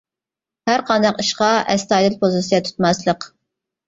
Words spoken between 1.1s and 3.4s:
ئىشقا ئەستايىدىل پوزىتسىيە تۇتماسلىق.